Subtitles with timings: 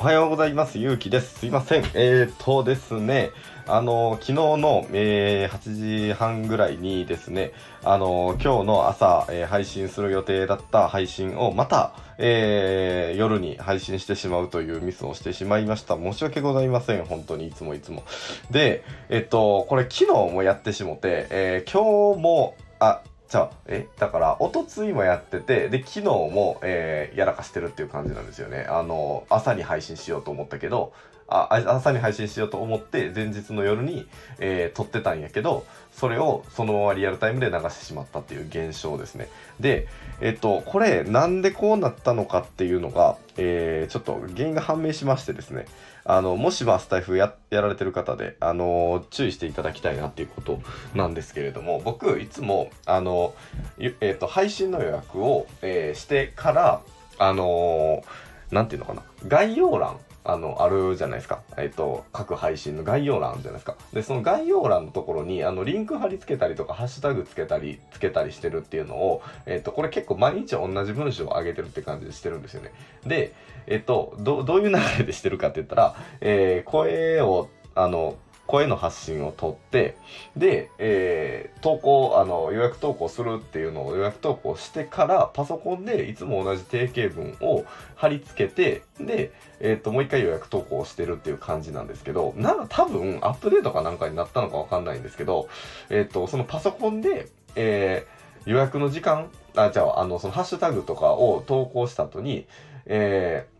[0.00, 0.78] おはようございます。
[0.78, 1.40] ゆうきです。
[1.40, 1.84] すいません。
[1.92, 3.32] えーとですね、
[3.66, 7.52] あの、昨日の、えー、8時半ぐらいにですね、
[7.84, 15.96] あの、今日の朝、えー、配信する予定だった配信をまた、えー、夜に配信してしまうというミスをしてしまいました。
[15.96, 17.04] 申し訳ございません。
[17.04, 18.02] 本当にいつもいつも。
[18.50, 28.66] で、えっと、これ昨日もやってしもて、えー、今日も、あ、じゃあ、え、だから、おとついもやってて、で、昨日も、えー、やらかしてるっていう感じなんですよね。
[28.68, 30.92] あの、朝に配信しようと思ったけど、
[31.30, 34.06] あ朝に配信しようと思って前日の夜に、
[34.40, 39.28] えー、撮ってたんやけどそれをそのままリアルタイムで流してしまったっていう現象ですね。
[39.60, 39.86] で
[40.20, 45.66] えっとこれなんでこうなったのかっていうのが、えー、ちょっと原因が判明しましてですね。
[46.04, 50.60] あのもしまあスタイフややられてる方であの注意していただきたいなっていうこと
[50.94, 53.34] なんですけれども僕いつもあの、
[53.78, 56.80] えっと配信の予約を、えー、してから
[57.18, 61.40] あのー、ていうのかな概要欄あの、あるじゃないですか。
[61.56, 63.76] えっ、と、各配信の概要欄あるじゃないですか。
[63.92, 72.72] で、その概要欄のところに、あの、リンク貼り付けたりとか、ハッシュタグつけたり、つけたりしてるっていうのを、えっ、と、これ結構毎日同じ文章を上げてるって感じでしてるんですよね。
[73.06, 73.32] で、
[73.66, 78.16] えっ、と、ど、どういう流れでしてるかって言ったら、えー、声を、あの、
[78.50, 79.96] 声の発信を取って、
[80.36, 95.48] で、えー、投稿、あの、予約投稿するっていうのを予約投稿してから、パソコンでいつも同じ定型文を貼り付けて、で、えっ、ー、と、もう一回予約投稿してるっていう感じなんですけど、なんか多分アップデートかなんかになったのかわかんないんですけど、
[95.88, 102.46] えっ、ー、と、そのパソコンで、えー、予約の時間、あ、じゃあ、あの、そのハッシュタグとかを投稿した後に、
[102.86, 103.46] え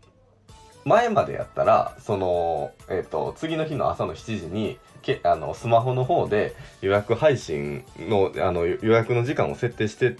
[0.85, 10.15] 前までやったら、その、え、ー、と、次の日の朝の7時に、けあのスマホの方で予約配信のあの予約の時間を設定して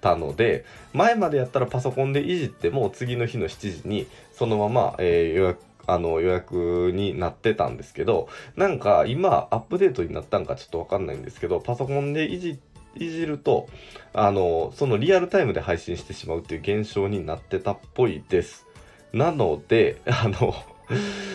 [0.00, 12.60] たので前までやったらパソコンでいじっても次の日の7時にそのまま、えー、予約あの予約になってたんですけどなんか今アップデートになったんかちょっとわかんないんですけどパソコンでいじ
[12.94, 13.68] いじると
[14.12, 18.69] あのそのリアルタイムで配信してしまうっていう現象になってたっぽいです。
[19.12, 20.54] なので、 あの、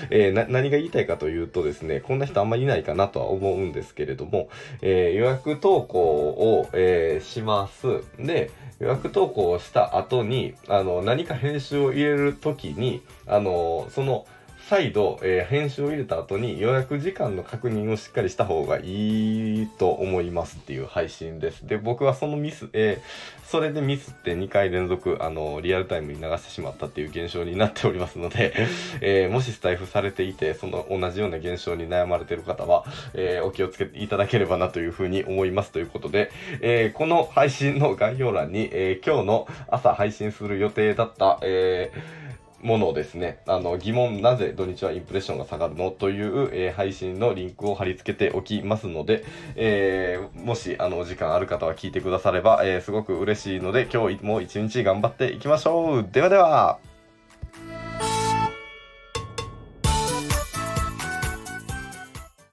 [0.09, 4.49] えー、何が言いたいかというとですね、こんな人あんまりいないかなとは思うんですけれども、
[4.81, 8.03] えー、予約投稿を、えー、します。
[8.19, 14.25] で、予約投稿をした後に、あの、何か編集を入れるときに、あの、その、
[14.67, 21.67] 再度、えー、編集を入れた後に予約時間の確認をしっかりした方がいいと思いますっていう配信です。
[21.67, 28.55] で、僕はそのミス、えー、それでミスって2回連続、あの、リアルタイムに流してしまったっていう現象になっておりますので、
[29.01, 42.24] えー、もしスタイフされていて、その同じような現象に悩まれている方は、えお気をつけていただければなというふうに思いますということで、えこの配信の概要欄に、え今日の朝配信する予定だった、えー
[42.65, 45.91] ものをですね、あの、疑問なぜ土日はインプレッションが下がるの？
[45.91, 49.23] という、えー、配信のリンクを貼り付けておきますので、
[49.55, 56.07] えー、もし、あの、お時間ある方は聞いてくだされば、えー、すごく嬉しいので、今日も一日頑張っていきましょう。
[56.11, 56.79] ではでは。